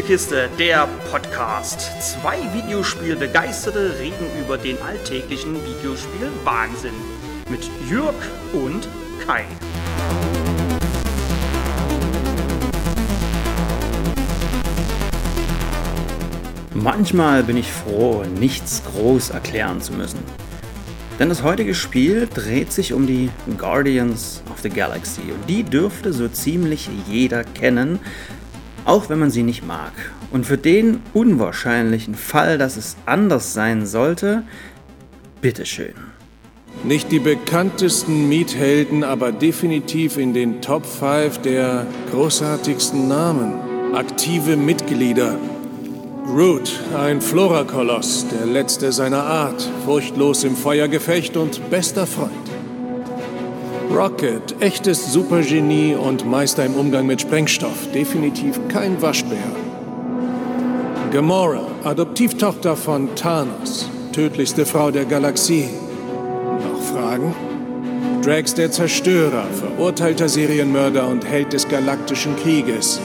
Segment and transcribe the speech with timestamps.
[0.00, 1.90] Spielekiste, der Podcast.
[2.00, 6.94] Zwei Videospielbegeisterte reden über den alltäglichen Videospiel-Wahnsinn.
[7.50, 8.14] Mit Jürg
[8.54, 8.88] und
[9.26, 9.44] Kai.
[16.72, 20.20] Manchmal bin ich froh, nichts groß erklären zu müssen.
[21.18, 26.14] Denn das heutige Spiel dreht sich um die Guardians of the Galaxy und die dürfte
[26.14, 27.98] so ziemlich jeder kennen,
[28.84, 29.92] auch wenn man sie nicht mag.
[30.30, 34.42] Und für den unwahrscheinlichen Fall, dass es anders sein sollte,
[35.40, 35.94] bitteschön.
[36.84, 43.54] Nicht die bekanntesten Miethelden, aber definitiv in den Top 5 der großartigsten Namen.
[43.94, 45.36] Aktive Mitglieder
[46.32, 52.49] Groot, ein Flora-Koloss, der letzte seiner Art, furchtlos im Feuergefecht und bester Freund.
[53.90, 59.50] Rocket, echtes Supergenie und Meister im Umgang mit Sprengstoff, definitiv kein Waschbär.
[61.10, 65.68] Gamora, Adoptivtochter von Thanos, tödlichste Frau der Galaxie.
[66.62, 67.34] Noch Fragen?
[68.22, 73.00] Drax der Zerstörer, verurteilter Serienmörder und Held des galaktischen Krieges.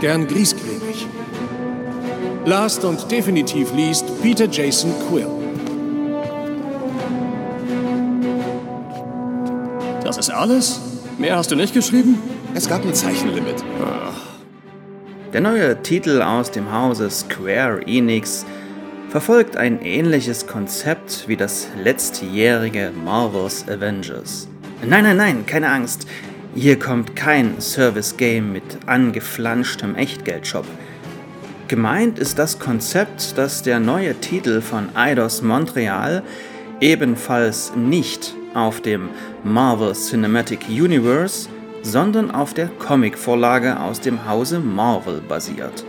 [0.00, 1.06] Gern griesgrämig.
[2.46, 5.35] Last und definitiv liest Peter Jason Quill.
[10.38, 10.80] Alles?
[11.18, 12.18] Mehr hast du nicht geschrieben?
[12.54, 13.64] Es gab ein Zeichenlimit.
[15.32, 18.46] Der neue Titel aus dem Hause Square Enix
[19.08, 24.48] verfolgt ein ähnliches Konzept wie das letztjährige Marvel's Avengers.
[24.86, 26.06] Nein, nein, nein, keine Angst.
[26.54, 30.64] Hier kommt kein Service-Game mit angeflanschtem Echtgeldshop.
[31.68, 36.22] Gemeint ist das Konzept, dass der neue Titel von Eidos Montreal
[36.80, 39.10] ebenfalls nicht auf dem
[39.44, 41.48] Marvel Cinematic Universe,
[41.82, 45.84] sondern auf der Comicvorlage aus dem Hause Marvel basiert.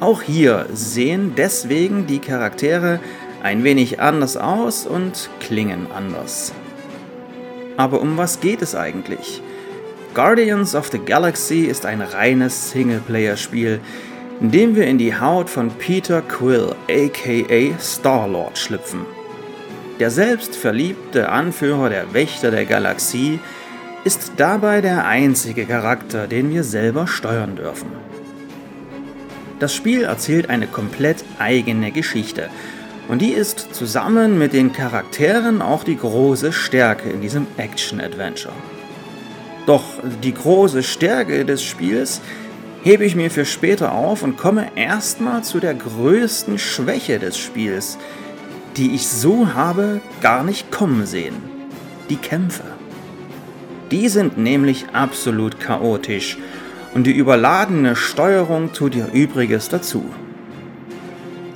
[0.00, 2.98] Auch hier sehen deswegen die Charaktere
[3.42, 6.52] ein wenig anders aus und klingen anders.
[7.76, 9.40] Aber um was geht es eigentlich?
[10.14, 13.80] Guardians of the Galaxy ist ein reines Singleplayer-Spiel,
[14.40, 19.06] indem wir in die Haut von Peter Quill aka Star-Lord schlüpfen.
[20.02, 23.38] Der selbstverliebte Anführer der Wächter der Galaxie
[24.02, 27.86] ist dabei der einzige Charakter, den wir selber steuern dürfen.
[29.60, 32.48] Das Spiel erzählt eine komplett eigene Geschichte
[33.06, 38.54] und die ist zusammen mit den Charakteren auch die große Stärke in diesem Action-Adventure.
[39.66, 39.84] Doch
[40.24, 42.20] die große Stärke des Spiels
[42.82, 47.98] hebe ich mir für später auf und komme erstmal zu der größten Schwäche des Spiels,
[48.76, 51.36] die ich so habe gar nicht kommen sehen.
[52.08, 52.64] Die Kämpfe.
[53.90, 56.38] Die sind nämlich absolut chaotisch
[56.94, 60.04] und die überladene Steuerung tut ihr Übriges dazu.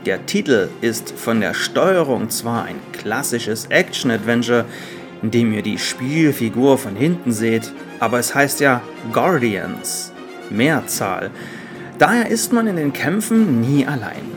[0.05, 4.65] Der Titel ist von der Steuerung zwar ein klassisches Action-Adventure,
[5.23, 8.83] in dem ihr die Spielfigur von hinten seht, aber es heißt ja
[9.13, 10.13] Guardians.
[10.51, 11.31] Mehrzahl.
[11.99, 14.36] Daher ist man in den Kämpfen nie allein.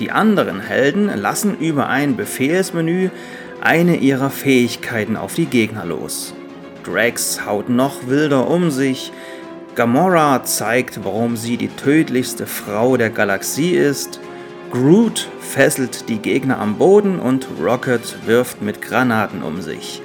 [0.00, 3.10] Die anderen Helden lassen über ein Befehlsmenü
[3.60, 6.34] eine ihrer Fähigkeiten auf die Gegner los.
[6.84, 9.12] Drax haut noch wilder um sich,
[9.74, 14.20] Gamora zeigt, warum sie die tödlichste Frau der Galaxie ist,
[14.70, 20.00] Groot fesselt die Gegner am Boden und Rocket wirft mit Granaten um sich.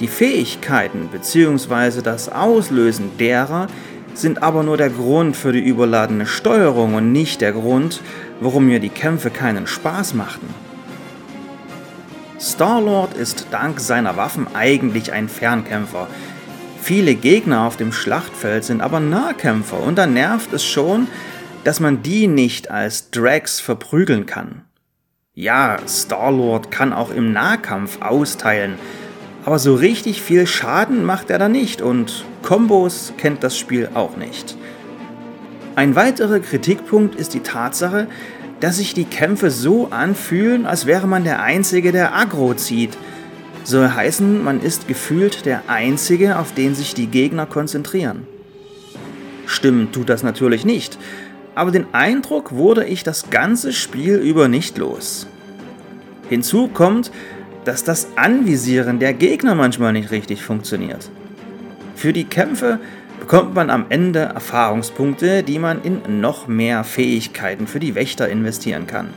[0.00, 2.00] Die Fähigkeiten bzw.
[2.02, 3.66] das Auslösen derer
[4.14, 8.00] sind aber nur der Grund für die überladene Steuerung und nicht der Grund,
[8.40, 10.52] warum mir die Kämpfe keinen Spaß machten.
[12.40, 16.08] Star-Lord ist dank seiner Waffen eigentlich ein Fernkämpfer.
[16.80, 21.06] Viele Gegner auf dem Schlachtfeld sind aber Nahkämpfer und da nervt es schon,
[21.64, 24.62] dass man die nicht als Drags verprügeln kann.
[25.34, 28.74] Ja, Star-Lord kann auch im Nahkampf austeilen,
[29.44, 34.16] aber so richtig viel Schaden macht er da nicht und Kombos kennt das Spiel auch
[34.16, 34.56] nicht.
[35.76, 38.06] Ein weiterer Kritikpunkt ist die Tatsache,
[38.60, 42.96] dass sich die Kämpfe so anfühlen, als wäre man der Einzige, der Aggro zieht.
[43.64, 48.26] Soll heißen, man ist gefühlt der Einzige, auf den sich die Gegner konzentrieren.
[49.46, 50.98] Stimmen tut das natürlich nicht,
[51.54, 55.26] aber den Eindruck wurde ich das ganze Spiel über nicht los.
[56.28, 57.10] Hinzu kommt,
[57.70, 61.08] dass das Anvisieren der Gegner manchmal nicht richtig funktioniert.
[61.94, 62.80] Für die Kämpfe
[63.20, 68.88] bekommt man am Ende Erfahrungspunkte, die man in noch mehr Fähigkeiten für die Wächter investieren
[68.88, 69.10] kann.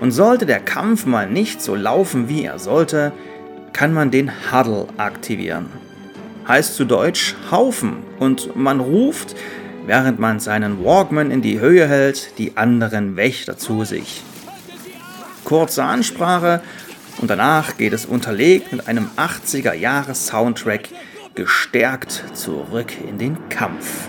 [0.00, 3.12] Und sollte der Kampf mal nicht so laufen, wie er sollte,
[3.74, 5.66] kann man den Huddle aktivieren.
[6.48, 9.36] Heißt zu Deutsch Haufen und man ruft,
[9.84, 14.22] während man seinen Walkman in die Höhe hält, die anderen Wächter zu sich.
[15.44, 16.62] Kurze Ansprache
[17.20, 20.88] und danach geht es unterlegt mit einem 80er-Jahres-Soundtrack
[21.34, 24.08] gestärkt zurück in den Kampf.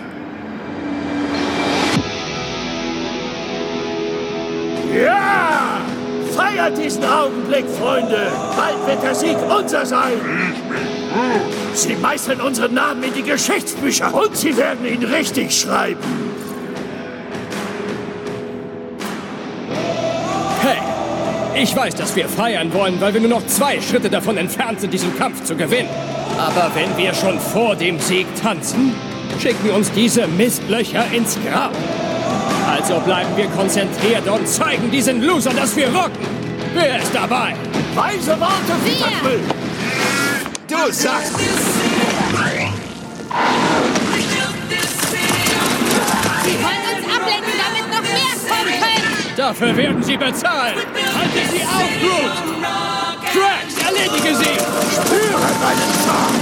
[4.94, 5.80] Ja!
[6.34, 8.30] Feiert diesen Augenblick, Freunde!
[8.56, 10.12] Bald wird der Sieg unser sein!
[11.74, 16.39] Sie meißeln unseren Namen in die Geschichtsbücher und sie werden ihn richtig schreiben.
[21.54, 24.92] Ich weiß, dass wir feiern wollen, weil wir nur noch zwei Schritte davon entfernt sind,
[24.92, 25.88] diesen Kampf zu gewinnen.
[26.38, 28.94] Aber wenn wir schon vor dem Sieg tanzen,
[29.40, 31.72] schicken uns diese Mistlöcher ins Grab.
[32.70, 36.26] Also bleiben wir konzentriert und zeigen diesen Loser, dass wir rocken.
[36.74, 37.54] Wer ist dabei?
[37.94, 39.06] Weise Worte, Peter
[40.68, 41.32] Du sagst...
[46.42, 48.99] Sie wollen uns ablenken, damit noch mehr kommen können.
[49.36, 50.74] Dafür werden sie bezahlen.
[50.74, 52.32] Halte sie auf, Groot!
[53.32, 54.58] Drax, erledige sie!
[54.94, 56.34] Spüre meinen Zorn!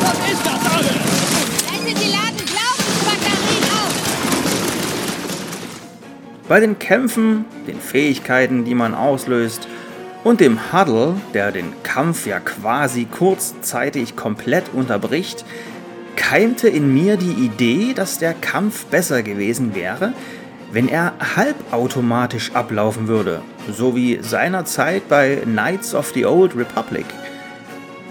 [0.00, 0.96] Was ist das alles?
[1.66, 3.94] Lassen Sie laden Glaubensbatterien auf.
[6.48, 9.68] Bei den Kämpfen, den Fähigkeiten, die man auslöst
[10.24, 15.44] und dem Huddle, der den Kampf ja quasi kurzzeitig komplett unterbricht,
[16.16, 20.14] keimte in mir die Idee, dass der Kampf besser gewesen wäre,
[20.72, 27.06] wenn er halbautomatisch ablaufen würde, so wie seinerzeit bei Knights of the Old Republic.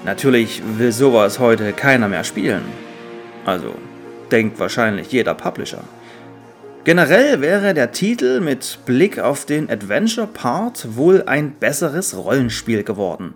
[0.05, 2.63] Natürlich will sowas heute keiner mehr spielen.
[3.45, 3.75] Also
[4.31, 5.83] denkt wahrscheinlich jeder Publisher.
[6.85, 13.33] Generell wäre der Titel mit Blick auf den Adventure-Part wohl ein besseres Rollenspiel geworden.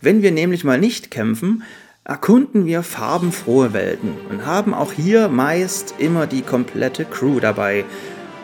[0.00, 1.64] Wenn wir nämlich mal nicht kämpfen,
[2.04, 7.84] erkunden wir farbenfrohe Welten und haben auch hier meist immer die komplette Crew dabei.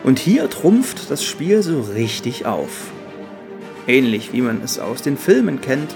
[0.03, 2.91] Und hier trumpft das Spiel so richtig auf.
[3.87, 5.95] Ähnlich wie man es aus den Filmen kennt,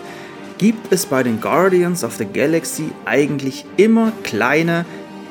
[0.57, 4.85] gibt es bei den Guardians of the Galaxy eigentlich immer kleine,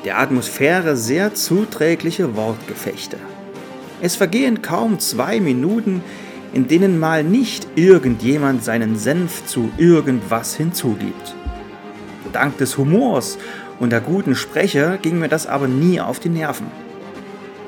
[0.05, 3.17] der Atmosphäre sehr zuträgliche Wortgefechte.
[4.01, 6.01] Es vergehen kaum zwei Minuten,
[6.53, 11.35] in denen mal nicht irgendjemand seinen Senf zu irgendwas hinzugibt.
[12.31, 13.37] Dank des Humors
[13.79, 16.67] und der guten Sprecher ging mir das aber nie auf die Nerven.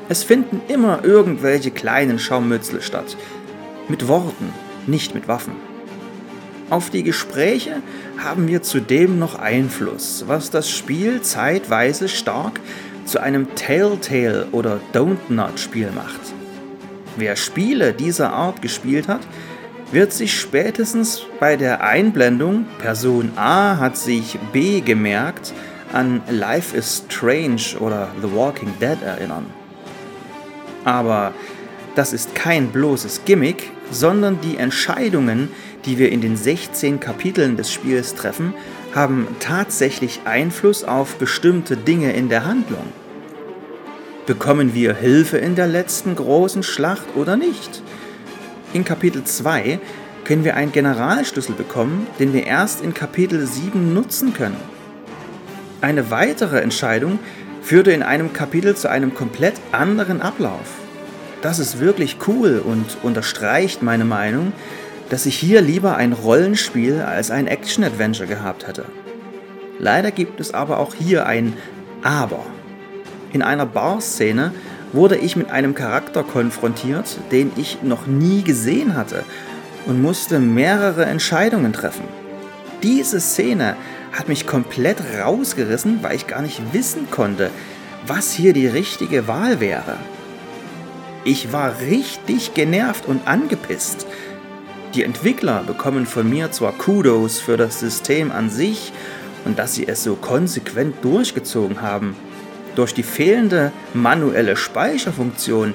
[0.10, 3.16] Es finden immer irgendwelche kleinen Schaumützel statt.
[3.88, 4.52] Mit Worten,
[4.88, 5.54] nicht mit Waffen.
[6.72, 7.84] Auf die Gespräche
[8.18, 12.60] haben wir zudem noch Einfluss, was das Spiel zeitweise stark
[13.06, 16.22] zu einem Telltale oder Don't Not Spiel macht.
[17.16, 19.22] Wer Spiele dieser Art gespielt hat,
[19.92, 25.54] wird sich spätestens bei der Einblendung Person A hat sich B gemerkt
[25.94, 29.59] an Life is Strange oder The Walking Dead erinnern.
[30.90, 31.36] Aber
[31.94, 35.50] das ist kein bloßes Gimmick, sondern die Entscheidungen,
[35.86, 38.56] die wir in den 16 Kapiteln des Spiels treffen,
[38.96, 42.88] haben tatsächlich Einfluss auf bestimmte Dinge in der Handlung.
[44.26, 47.84] Bekommen wir Hilfe in der letzten großen Schlacht oder nicht?
[48.74, 49.80] In Kapitel 2
[50.24, 54.58] können wir einen Generalschlüssel bekommen, den wir erst in Kapitel 7 nutzen können.
[55.82, 57.20] Eine weitere Entscheidung
[57.62, 60.80] führte in einem Kapitel zu einem komplett anderen Ablauf.
[61.42, 64.52] Das ist wirklich cool und unterstreicht meine Meinung,
[65.10, 68.86] dass ich hier lieber ein Rollenspiel als ein Action-Adventure gehabt hätte.
[69.80, 71.54] Leider gibt es aber auch hier ein
[72.04, 72.46] Aber.
[73.32, 74.54] In einer Bar-Szene
[74.92, 79.24] wurde ich mit einem Charakter konfrontiert, den ich noch nie gesehen hatte
[79.86, 82.04] und musste mehrere Entscheidungen treffen.
[82.84, 83.76] Diese Szene
[84.12, 87.52] hat mich komplett rausgerissen, weil ich gar nicht wissen konnte,
[88.08, 89.98] was hier die richtige Wahl wäre.
[91.26, 94.08] Ich war richtig genervt und angepisst.
[94.96, 98.92] Die Entwickler bekommen von mir zwar Kudos für das System an sich
[99.46, 102.16] und dass sie es so konsequent durchgezogen haben.
[102.76, 105.74] Durch die fehlende manuelle Speicherfunktion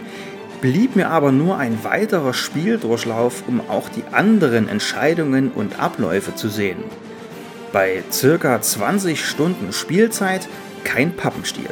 [0.60, 6.48] blieb mir aber nur ein weiterer Spieldurchlauf, um auch die anderen Entscheidungen und Abläufe zu
[6.48, 6.82] sehen.
[7.74, 10.48] Bei circa 20 Stunden Spielzeit
[10.84, 11.68] kein Pappenstiel.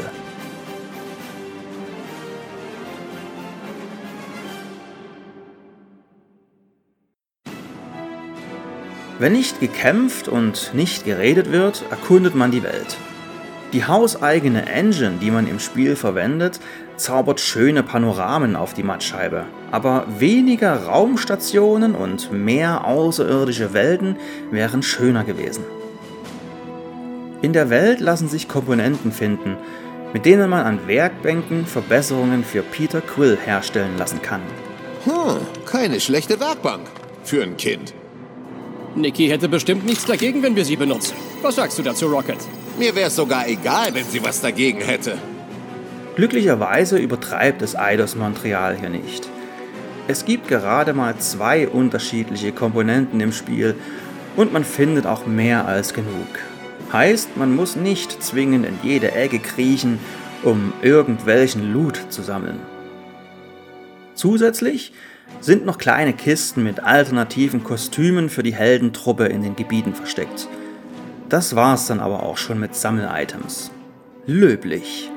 [9.21, 12.97] Wenn nicht gekämpft und nicht geredet wird, erkundet man die Welt.
[13.73, 16.59] Die hauseigene Engine, die man im Spiel verwendet,
[16.97, 24.16] zaubert schöne Panoramen auf die Mattscheibe, aber weniger Raumstationen und mehr außerirdische Welten
[24.50, 25.62] wären schöner gewesen.
[27.42, 29.56] In der Welt lassen sich Komponenten finden,
[30.12, 34.42] mit denen man an Werkbänken Verbesserungen für Peter Quill herstellen lassen kann.
[35.04, 36.87] Hm, keine schlechte Werkbank
[37.25, 37.94] für ein Kind.
[38.94, 41.16] Nikki hätte bestimmt nichts dagegen, wenn wir sie benutzen.
[41.40, 42.38] Was sagst du dazu, Rocket?
[42.78, 45.18] Mir wäre es sogar egal, wenn sie was dagegen hätte.
[46.14, 49.28] Glücklicherweise übertreibt es Eidos Montreal hier nicht.
[50.06, 53.75] Es gibt gerade mal zwei unterschiedliche Komponenten im Spiel
[54.37, 56.28] und man findet auch mehr als genug.
[56.92, 59.99] Heißt, man muss nicht zwingend in jede Ecke kriechen,
[60.42, 62.61] um irgendwelchen Loot zu sammeln.
[64.14, 64.92] Zusätzlich
[65.40, 70.49] sind noch kleine Kisten mit alternativen Kostümen für die Heldentruppe in den Gebieten versteckt.
[71.30, 73.70] Das war's dann aber auch schon mit Sammel-Items.
[74.26, 75.11] Löblich.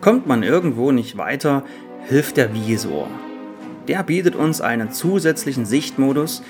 [0.00, 1.64] Kommt man irgendwo nicht weiter,
[2.06, 3.08] hilft der Visor.
[3.88, 6.42] Der bietet uns einen zusätzlichen Sichtmodus,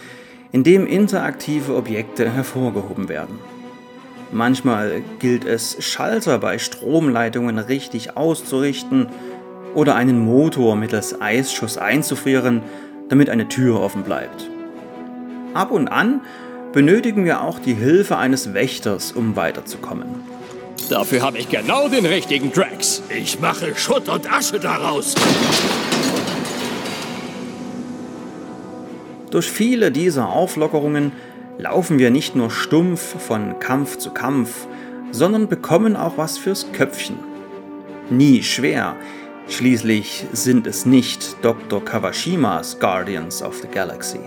[0.52, 3.38] in dem interaktive Objekte hervorgehoben werden.
[4.32, 9.08] Manchmal gilt es, Schalter bei Stromleitungen richtig auszurichten
[9.74, 12.62] oder einen Motor mittels Eisschuss einzufrieren,
[13.08, 14.48] damit eine Tür offen bleibt.
[15.54, 16.20] Ab und an
[16.72, 20.06] benötigen wir auch die Hilfe eines Wächters, um weiterzukommen.
[20.88, 23.02] Dafür habe ich genau den richtigen Drax.
[23.08, 25.14] Ich mache Schutt und Asche daraus.
[29.30, 31.12] Durch viele dieser Auflockerungen
[31.56, 34.66] laufen wir nicht nur stumpf von Kampf zu Kampf,
[35.12, 37.16] sondern bekommen auch was fürs Köpfchen.
[38.10, 38.96] Nie schwer,
[39.48, 41.84] schließlich sind es nicht Dr.
[41.84, 44.20] Kawashimas Guardians of the Galaxy.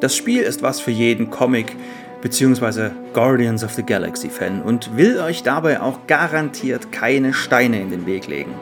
[0.00, 1.76] Das Spiel ist was für jeden Comic
[2.20, 2.90] bzw.
[3.14, 8.04] Guardians of the Galaxy Fan und will euch dabei auch garantiert keine Steine in den
[8.06, 8.54] Weg legen.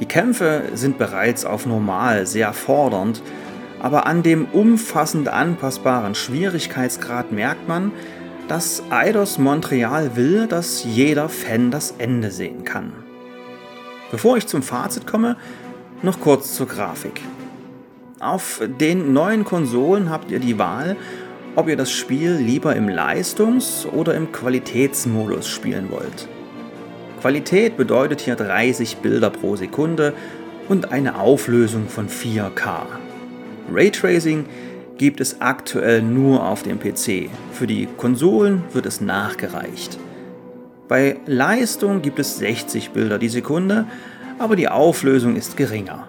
[0.00, 3.22] Die Kämpfe sind bereits auf normal sehr fordernd
[3.82, 7.90] aber an dem umfassend anpassbaren Schwierigkeitsgrad merkt man,
[8.46, 12.92] dass Eidos Montreal will, dass jeder Fan das Ende sehen kann.
[14.12, 15.36] Bevor ich zum Fazit komme,
[16.02, 17.22] noch kurz zur Grafik.
[18.20, 20.96] Auf den neuen Konsolen habt ihr die Wahl,
[21.56, 26.28] ob ihr das Spiel lieber im Leistungs- oder im Qualitätsmodus spielen wollt.
[27.22, 30.12] Qualität bedeutet hier 30 Bilder pro Sekunde
[30.68, 32.80] und eine Auflösung von 4K.
[33.72, 34.44] Raytracing
[34.98, 37.30] gibt es aktuell nur auf dem PC.
[37.52, 40.00] Für die Konsolen wird es nachgereicht.
[40.88, 43.86] Bei Leistung gibt es 60 Bilder die Sekunde,
[44.40, 46.08] aber die Auflösung ist geringer.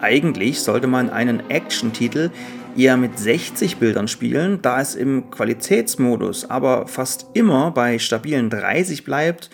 [0.00, 2.30] Eigentlich sollte man einen Action-Titel
[2.76, 9.02] eher mit 60 Bildern spielen, da es im Qualitätsmodus aber fast immer bei stabilen 30
[9.02, 9.50] bleibt,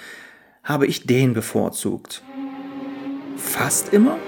[0.63, 2.23] habe ich den bevorzugt.
[3.37, 4.19] Fast immer?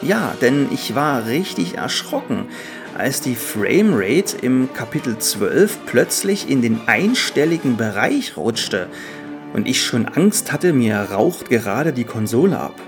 [0.00, 2.46] Ja, denn ich war richtig erschrocken,
[2.96, 8.88] als die Framerate im Kapitel 12 plötzlich in den einstelligen Bereich rutschte
[9.52, 12.80] und ich schon Angst hatte, mir raucht gerade die Konsole ab.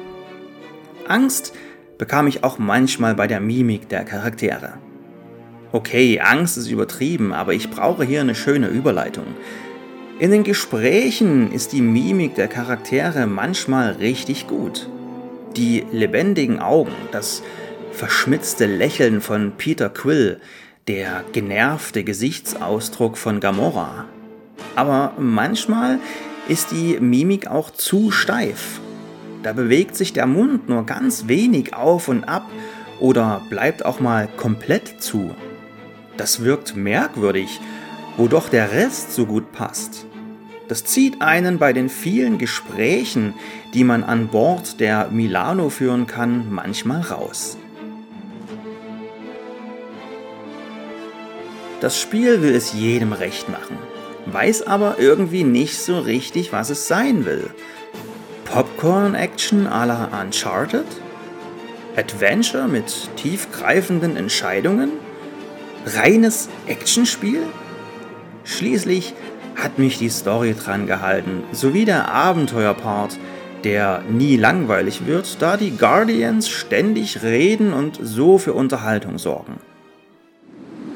[1.07, 1.52] Angst
[1.99, 4.79] bekam ich auch manchmal bei der Mimik der Charaktere.
[5.73, 9.26] Okay, Angst ist übertrieben, aber ich brauche hier eine schöne Überleitung.
[10.23, 14.88] In den Gesprächen ist die Mimik der Charaktere manchmal richtig gut.
[15.57, 17.43] Die lebendigen Augen, das
[17.91, 20.41] verschmitzte Lächeln von Peter Quill,
[20.87, 24.05] der genervte Gesichtsausdruck von Gamora.
[24.76, 25.99] Aber manchmal
[26.47, 28.81] ist die Mimik auch zu steif.
[29.43, 32.49] Da bewegt sich der Mund nur ganz wenig auf und ab
[33.00, 35.35] oder bleibt auch mal komplett zu.
[36.17, 37.59] Das wirkt merkwürdig,
[38.17, 40.07] wo doch der Rest so gut passt.
[40.73, 43.35] Das zieht einen bei den vielen Gesprächen,
[43.75, 47.59] die man an Bord der Milano führen kann, manchmal raus.
[51.83, 53.76] Das Spiel will es jedem recht machen,
[54.25, 57.50] weiß aber irgendwie nicht so richtig, was es sein will.
[58.47, 60.87] Popcorn-Action à la Uncharted?
[61.97, 64.93] Adventure mit tiefgreifenden Entscheidungen?
[65.85, 67.43] Reines Actionspiel?
[68.45, 69.12] Schließlich
[69.57, 73.19] hat mich die Story dran gehalten, sowie der Abenteuerpart,
[73.65, 79.59] der nie langweilig wird, da die Guardians ständig reden und so für Unterhaltung sorgen.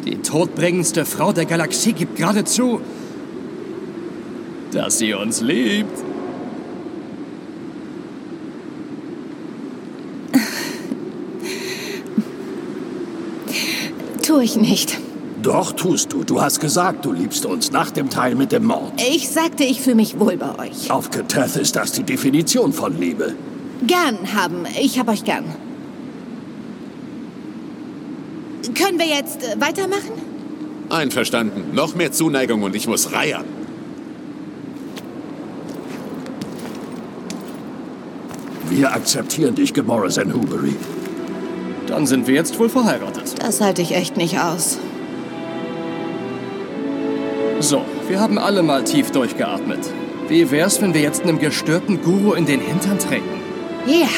[0.04, 2.80] Die todbringendste Frau der Galaxie gibt geradezu,
[4.72, 5.96] dass sie uns liebt.
[14.22, 15.05] Tu ich nicht.
[15.46, 16.24] Doch tust du.
[16.24, 19.00] Du hast gesagt, du liebst uns nach dem Teil mit dem Mord.
[19.00, 20.90] Ich sagte, ich fühle mich wohl bei euch.
[20.90, 23.32] Auf Keteth ist das die Definition von Liebe.
[23.86, 24.64] Gern haben.
[24.76, 25.44] Ich hab euch gern.
[28.74, 30.10] Können wir jetzt äh, weitermachen?
[30.90, 31.76] Einverstanden.
[31.76, 33.44] Noch mehr Zuneigung und ich muss reiern.
[38.68, 40.74] Wir akzeptieren dich, Gemorra Zenhubery.
[41.86, 43.36] Dann sind wir jetzt wohl verheiratet.
[43.38, 44.78] Das halte ich echt nicht aus.
[47.60, 49.80] So, wir haben alle mal tief durchgeatmet.
[50.28, 53.24] Wie wär's, wenn wir jetzt einem gestörten Guru in den Hintern treten?
[53.86, 53.94] Ja.
[53.94, 54.08] Yeah.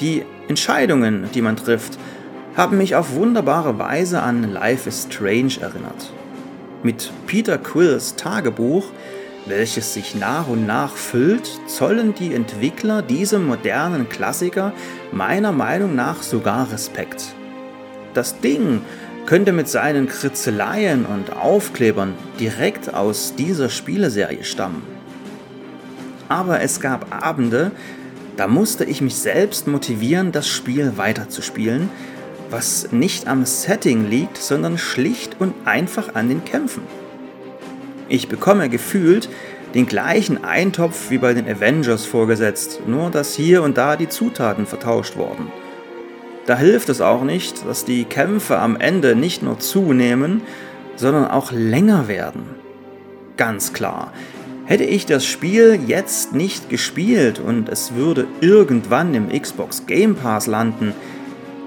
[0.00, 1.98] Die Entscheidungen, die man trifft,
[2.56, 6.12] haben mich auf wunderbare Weise an Life is Strange erinnert.
[6.82, 8.84] Mit Peter Quills Tagebuch,
[9.46, 14.72] welches sich nach und nach füllt, zollen die Entwickler diesem modernen Klassiker
[15.12, 17.34] meiner Meinung nach sogar Respekt.
[18.14, 18.82] Das Ding
[19.26, 24.82] könnte mit seinen Kritzeleien und Aufklebern direkt aus dieser Spieleserie stammen.
[26.28, 27.70] Aber es gab Abende,
[28.36, 31.90] da musste ich mich selbst motivieren, das Spiel weiterzuspielen,
[32.50, 36.82] was nicht am Setting liegt, sondern schlicht und einfach an den Kämpfen.
[38.10, 39.28] Ich bekomme gefühlt
[39.74, 44.66] den gleichen Eintopf wie bei den Avengers vorgesetzt, nur dass hier und da die Zutaten
[44.66, 45.46] vertauscht wurden.
[46.46, 50.42] Da hilft es auch nicht, dass die Kämpfe am Ende nicht nur zunehmen,
[50.96, 52.42] sondern auch länger werden.
[53.36, 54.12] Ganz klar,
[54.64, 60.48] hätte ich das Spiel jetzt nicht gespielt und es würde irgendwann im Xbox Game Pass
[60.48, 60.94] landen,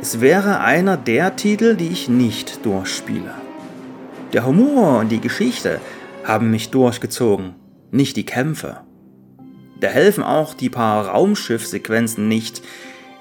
[0.02, 3.34] es wäre einer der Titel, die ich nicht durchspiele.
[4.34, 5.80] Der Humor und die Geschichte
[6.24, 7.56] haben mich durchgezogen,
[7.92, 8.82] nicht die Kämpfe.
[9.80, 12.62] Da helfen auch die paar Raumschiffsequenzen nicht,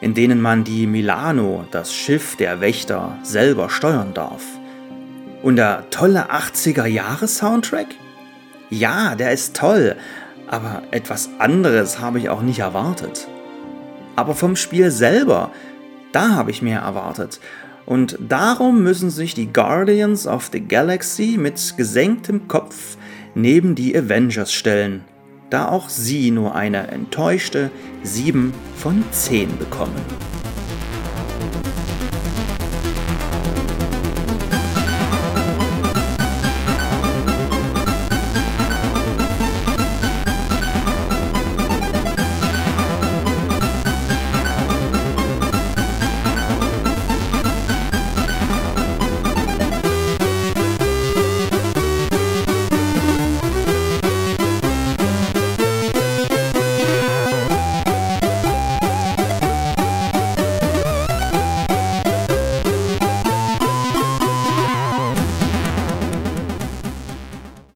[0.01, 4.43] in denen man die Milano, das Schiff der Wächter, selber steuern darf.
[5.43, 7.89] Und der tolle 80er-Jahre-Soundtrack?
[8.71, 9.97] Ja, der ist toll,
[10.47, 13.27] aber etwas anderes habe ich auch nicht erwartet.
[14.15, 15.51] Aber vom Spiel selber
[16.13, 17.41] da habe ich mehr erwartet.
[17.87, 22.97] Und darum müssen sich die Guardians of the Galaxy mit gesenktem Kopf
[23.35, 25.05] neben die Avengers stellen,
[25.51, 27.71] da auch sie nur eine enttäuschte
[28.03, 30.42] 7 von 10 bekommen.